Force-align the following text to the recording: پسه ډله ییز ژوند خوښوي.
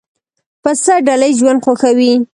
پسه 0.63 0.93
ډله 1.07 1.27
ییز 1.29 1.35
ژوند 1.39 1.63
خوښوي. 1.65 2.13